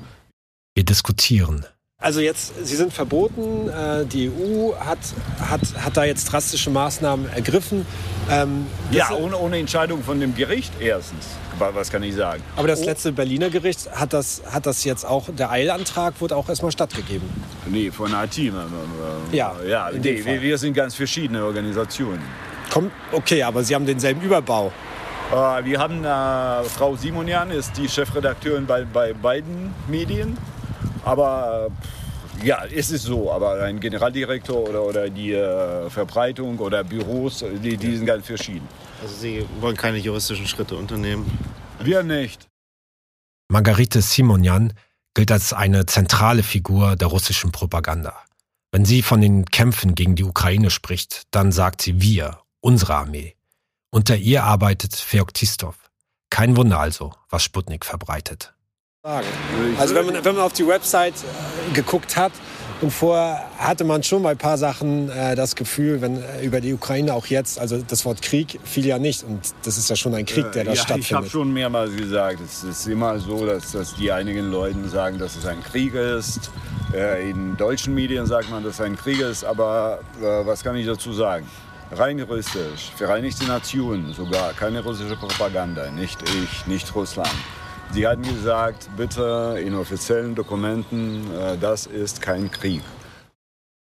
[0.76, 1.66] Wir diskutieren.
[2.02, 3.70] Also jetzt, sie sind verboten.
[3.70, 4.97] Äh, die EU hat,
[5.39, 7.86] hat, hat da jetzt drastische Maßnahmen ergriffen.
[8.28, 11.28] Ähm, ja, ohne, ohne Entscheidung von dem Gericht erstens.
[11.60, 12.41] Was kann ich sagen?
[12.56, 12.86] Aber das oh.
[12.86, 17.30] letzte Berliner Gericht hat das, hat das jetzt auch, der Eilantrag wurde auch erstmal stattgegeben.
[17.68, 18.36] Nee, von AT.
[19.32, 22.24] Ja, ja nee, wir, wir, sind ganz verschiedene Organisationen.
[22.72, 24.72] Komm, okay, aber Sie haben denselben Überbau.
[25.32, 30.36] Äh, wir haben äh, Frau Simonian, ist die Chefredakteurin bei, bei beiden Medien.
[31.04, 31.72] Aber
[32.43, 33.32] ja, es ist so.
[33.32, 38.68] Aber ein Generaldirektor oder, oder die äh, Verbreitung oder Büros, die, die sind ganz verschieden.
[39.02, 41.26] Also Sie wollen keine juristischen Schritte unternehmen?
[41.80, 42.47] Wir nicht.
[43.49, 44.74] Margarete Simonian
[45.14, 48.16] gilt als eine zentrale Figur der russischen Propaganda.
[48.72, 53.36] Wenn sie von den Kämpfen gegen die Ukraine spricht, dann sagt sie wir, unsere Armee.
[53.89, 55.76] Unter ihr arbeitet Feoktistov.
[56.30, 58.54] Kein Wunder also, was Sputnik verbreitet.
[59.04, 62.32] Also wenn man, wenn man auf die Website äh, geguckt hat,
[62.82, 66.62] und vorher hatte man schon bei ein paar Sachen äh, das Gefühl, wenn äh, über
[66.62, 69.95] die Ukraine auch jetzt, also das Wort Krieg fiel ja nicht und das ist ja
[69.95, 71.06] schon ein Krieg, der da ja, stattfindet.
[71.06, 75.18] Ich habe schon mehrmals gesagt, es ist immer so, dass, dass die einigen Leute sagen,
[75.18, 76.52] dass es ein Krieg ist.
[76.93, 80.76] Äh, in deutschen Medien sagt man, dass es ein Krieg ist, aber äh, was kann
[80.76, 81.47] ich dazu sagen?
[81.91, 87.32] Rein russisch, Vereinigte Nationen sogar, keine russische Propaganda, nicht ich, nicht Russland.
[87.94, 92.82] Sie hatten gesagt, bitte in offiziellen Dokumenten, äh, das ist kein Krieg.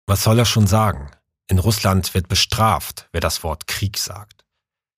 [0.05, 1.11] Was soll er schon sagen?
[1.47, 4.43] In Russland wird bestraft, wer das Wort Krieg sagt.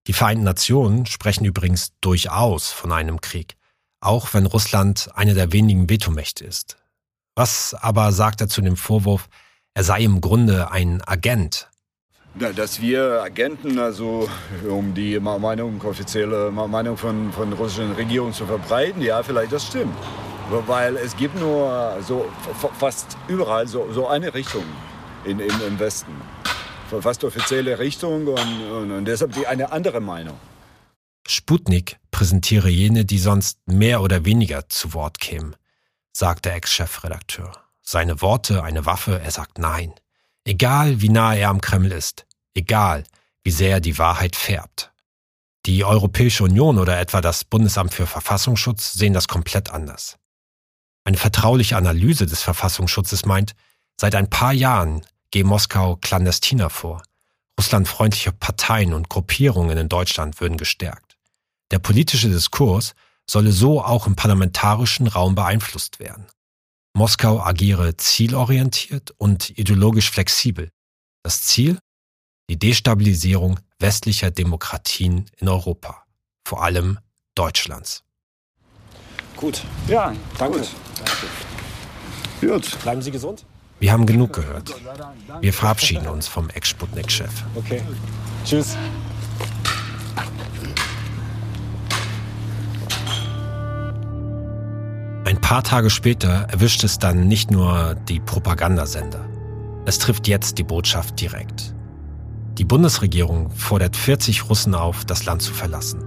[0.08, 3.56] Die Vereinten Nationen sprechen übrigens durchaus von einem Krieg,
[4.00, 6.76] auch wenn Russland eine der wenigen Vetomächte ist.
[7.36, 9.28] Was aber sagt er zu dem Vorwurf,
[9.74, 11.70] er sei im Grunde ein Agent
[12.38, 14.28] dass wir Agenten, also
[14.68, 19.96] um die Meinung, offizielle Meinung von, von russischen Regierung zu verbreiten, ja, vielleicht das stimmt.
[20.66, 22.26] Weil es gibt nur so
[22.78, 24.64] fast überall so, so eine Richtung
[25.24, 26.12] in, in, im Westen.
[27.00, 30.38] Fast offizielle Richtung und, und, und deshalb die eine andere Meinung.
[31.26, 35.54] Sputnik präsentiere jene, die sonst mehr oder weniger zu Wort kämen,
[36.12, 37.52] sagt der Ex-Chefredakteur.
[37.82, 39.92] Seine Worte eine Waffe, er sagt Nein.
[40.44, 42.24] Egal wie nah er am Kreml ist,
[42.54, 43.04] egal
[43.42, 44.92] wie sehr die Wahrheit färbt.
[45.66, 50.16] Die Europäische Union oder etwa das Bundesamt für Verfassungsschutz sehen das komplett anders.
[51.04, 53.54] Eine vertrauliche Analyse des Verfassungsschutzes meint,
[54.00, 57.02] seit ein paar Jahren gehe Moskau clandestiner vor.
[57.58, 61.16] Russlandfreundliche Parteien und Gruppierungen in Deutschland würden gestärkt.
[61.70, 62.94] Der politische Diskurs
[63.28, 66.26] solle so auch im parlamentarischen Raum beeinflusst werden.
[66.94, 70.70] Moskau agiere zielorientiert und ideologisch flexibel.
[71.22, 71.78] Das Ziel?
[72.50, 76.04] Die Destabilisierung westlicher Demokratien in Europa,
[76.46, 76.98] vor allem
[77.34, 78.04] Deutschlands.
[79.36, 79.62] Gut.
[79.86, 80.60] Ja, danke.
[80.60, 80.68] Gut.
[82.40, 82.54] danke.
[82.54, 82.82] Gut.
[82.82, 83.44] Bleiben Sie gesund.
[83.80, 84.74] Wir haben genug gehört.
[85.40, 87.30] Wir verabschieden uns vom Ex-Sputnik-Chef.
[87.54, 87.82] Okay.
[88.44, 88.76] Tschüss.
[95.24, 99.28] Ein paar Tage später erwischt es dann nicht nur die Propagandasender.
[99.84, 101.74] Es trifft jetzt die Botschaft direkt.
[102.58, 106.02] Die Bundesregierung fordert 40 Russen auf, das Land zu verlassen.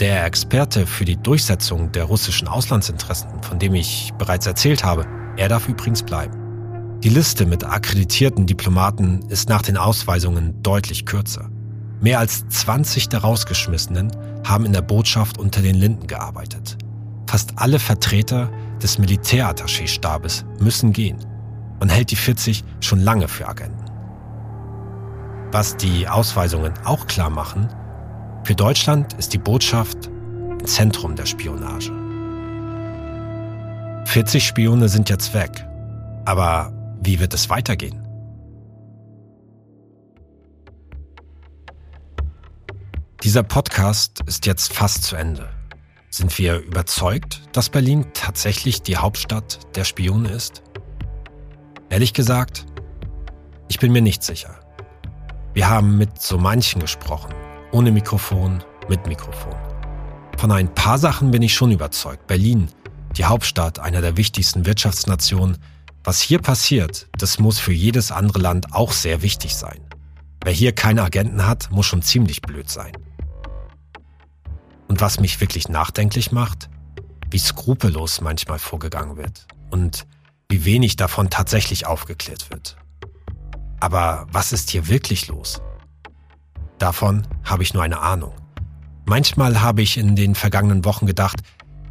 [0.00, 5.06] Der Experte für die Durchsetzung der russischen Auslandsinteressen, von dem ich bereits erzählt habe,
[5.36, 6.98] er darf übrigens bleiben.
[7.04, 11.48] Die Liste mit akkreditierten Diplomaten ist nach den Ausweisungen deutlich kürzer.
[12.00, 14.10] Mehr als 20 der Rausgeschmissenen
[14.44, 16.76] haben in der Botschaft unter den Linden gearbeitet.
[17.28, 18.50] Fast alle Vertreter
[18.82, 21.18] des Militärattachéstabes müssen gehen.
[21.78, 23.81] Man hält die 40 schon lange für Agenten.
[25.52, 27.68] Was die Ausweisungen auch klar machen,
[28.42, 31.92] für Deutschland ist die Botschaft im Zentrum der Spionage.
[34.06, 35.66] 40 Spione sind jetzt weg.
[36.24, 36.72] Aber
[37.02, 38.02] wie wird es weitergehen?
[43.22, 45.50] Dieser Podcast ist jetzt fast zu Ende.
[46.08, 50.62] Sind wir überzeugt, dass Berlin tatsächlich die Hauptstadt der Spione ist?
[51.90, 52.64] Ehrlich gesagt,
[53.68, 54.61] ich bin mir nicht sicher.
[55.54, 57.34] Wir haben mit so manchen gesprochen,
[57.72, 59.54] ohne Mikrofon, mit Mikrofon.
[60.38, 62.26] Von ein paar Sachen bin ich schon überzeugt.
[62.26, 62.68] Berlin,
[63.18, 65.58] die Hauptstadt einer der wichtigsten Wirtschaftsnationen,
[66.04, 69.80] was hier passiert, das muss für jedes andere Land auch sehr wichtig sein.
[70.42, 72.92] Wer hier keine Agenten hat, muss schon ziemlich blöd sein.
[74.88, 76.70] Und was mich wirklich nachdenklich macht,
[77.30, 80.06] wie skrupellos manchmal vorgegangen wird und
[80.48, 82.76] wie wenig davon tatsächlich aufgeklärt wird.
[83.82, 85.60] Aber was ist hier wirklich los?
[86.78, 88.32] Davon habe ich nur eine Ahnung.
[89.06, 91.40] Manchmal habe ich in den vergangenen Wochen gedacht,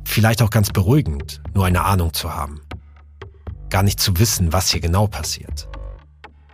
[0.06, 2.62] vielleicht auch ganz beruhigend, nur eine Ahnung zu haben.
[3.70, 5.68] Gar nicht zu wissen, was hier genau passiert.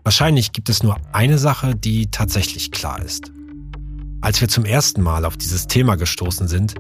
[0.02, 3.32] Wahrscheinlich gibt es nur eine Sache, die tatsächlich klar ist.
[4.22, 6.74] Als wir zum ersten Mal auf dieses Thema gestoßen sind,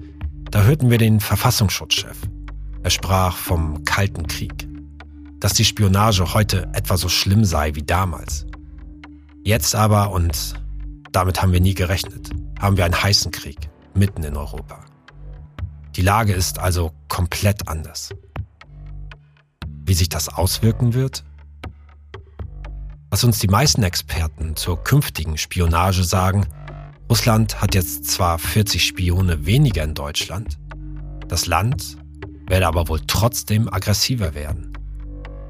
[0.49, 2.17] da hörten wir den Verfassungsschutzchef.
[2.81, 4.66] Er sprach vom Kalten Krieg.
[5.39, 8.45] Dass die Spionage heute etwa so schlimm sei wie damals.
[9.43, 10.55] Jetzt aber, und
[11.11, 12.29] damit haben wir nie gerechnet,
[12.59, 14.79] haben wir einen heißen Krieg mitten in Europa.
[15.95, 18.09] Die Lage ist also komplett anders.
[19.85, 21.23] Wie sich das auswirken wird?
[23.09, 26.45] Was uns die meisten Experten zur künftigen Spionage sagen,
[27.09, 30.59] Russland hat jetzt zwar 40 Spione weniger in Deutschland,
[31.27, 31.97] das Land
[32.47, 34.66] werde aber wohl trotzdem aggressiver werden.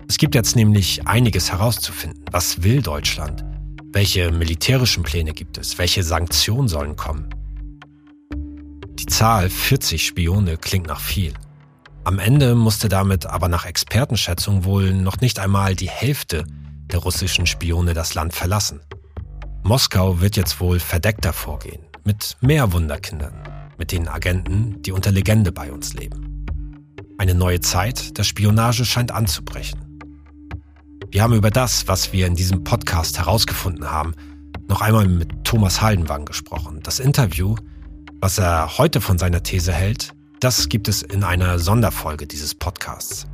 [0.09, 2.23] Es gibt jetzt nämlich einiges herauszufinden.
[2.31, 3.43] Was will Deutschland?
[3.91, 5.77] Welche militärischen Pläne gibt es?
[5.77, 7.29] Welche Sanktionen sollen kommen?
[8.99, 11.33] Die Zahl 40 Spione klingt nach viel.
[12.05, 16.45] Am Ende musste damit aber nach Expertenschätzung wohl noch nicht einmal die Hälfte
[16.91, 18.79] der russischen Spione das Land verlassen.
[19.63, 23.33] Moskau wird jetzt wohl verdeckter vorgehen, mit mehr Wunderkindern,
[23.77, 26.45] mit den Agenten, die unter Legende bei uns leben.
[27.17, 29.86] Eine neue Zeit der Spionage scheint anzubrechen.
[31.09, 34.13] Wir haben über das, was wir in diesem Podcast herausgefunden haben,
[34.67, 36.81] noch einmal mit Thomas Haldenwang gesprochen.
[36.83, 37.55] Das Interview,
[38.19, 43.25] was er heute von seiner These hält, das gibt es in einer Sonderfolge dieses Podcasts.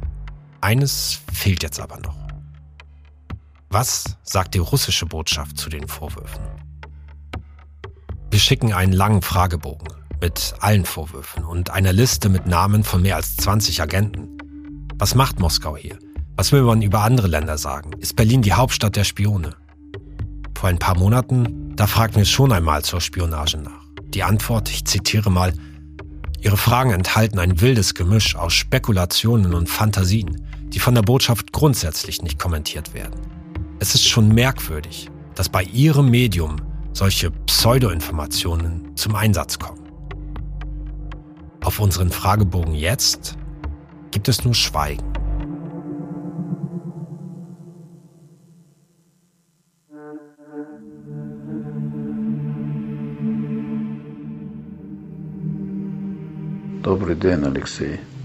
[0.61, 2.15] Eines fehlt jetzt aber noch.
[3.69, 6.43] Was sagt die russische Botschaft zu den Vorwürfen?
[8.29, 9.87] Wir schicken einen langen Fragebogen
[10.21, 14.37] mit allen Vorwürfen und einer Liste mit Namen von mehr als 20 Agenten.
[14.99, 15.97] Was macht Moskau hier?
[16.35, 17.91] Was will man über andere Länder sagen?
[17.99, 19.51] Ist Berlin die Hauptstadt der Spione?
[20.57, 23.85] Vor ein paar Monaten, da fragten wir schon einmal zur Spionage nach.
[24.05, 25.53] Die Antwort, ich zitiere mal,
[26.41, 32.21] Ihre Fragen enthalten ein wildes Gemisch aus Spekulationen und Fantasien, die von der Botschaft grundsätzlich
[32.23, 33.21] nicht kommentiert werden.
[33.79, 36.57] Es ist schon merkwürdig, dass bei Ihrem Medium
[36.93, 39.87] solche Pseudoinformationen zum Einsatz kommen.
[41.63, 43.37] Auf unseren Fragebogen jetzt
[44.11, 45.12] gibt es nur Schweigen.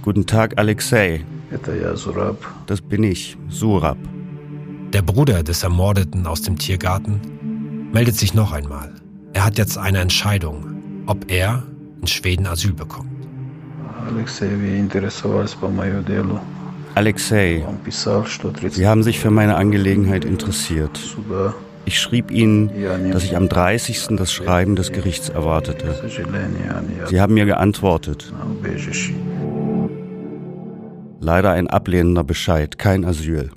[0.02, 1.24] Guten Tag, Alexei.
[2.66, 3.96] Das bin ich, Surab.
[4.92, 7.20] Der Bruder des Ermordeten aus dem Tiergarten
[7.92, 8.94] meldet sich noch einmal.
[9.32, 11.62] Er hat jetzt eine Entscheidung, ob er
[12.00, 13.10] in Schweden Asyl bekommt.
[16.94, 17.64] Alexei,
[18.70, 20.98] Sie haben sich für meine Angelegenheit interessiert.
[21.88, 22.70] Ich schrieb Ihnen,
[23.12, 24.08] dass ich am 30.
[24.18, 25.88] das Schreiben des Gerichts erwartete.
[27.06, 28.30] Sie haben mir geantwortet.
[31.18, 33.52] Leider ein ablehnender Bescheid, kein Asyl.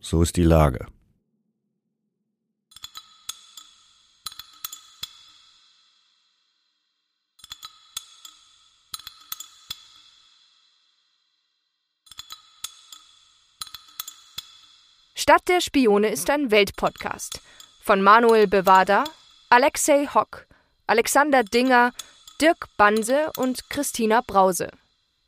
[0.00, 0.86] So ist die Lage.
[15.26, 17.40] Stadt der Spione ist ein Weltpodcast
[17.80, 19.04] von Manuel Bevada,
[19.48, 20.46] Alexei Hock,
[20.86, 21.94] Alexander Dinger,
[22.42, 24.68] Dirk Banse und Christina Brause.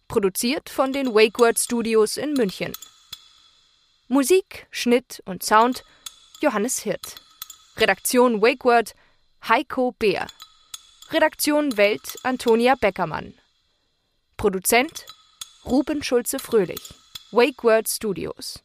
[0.07, 2.75] Produziert von den WakeWord Studios in München.
[4.09, 5.83] Musik, Schnitt und Sound
[6.43, 7.15] Johannes Hirt.
[7.79, 8.93] Redaktion WakeWord
[9.49, 10.27] Heiko Beer.
[11.11, 13.33] Redaktion Welt Antonia Beckermann.
[14.37, 15.07] Produzent
[15.65, 16.93] Ruben Schulze-Fröhlich.
[17.31, 18.63] WakeWord Studios.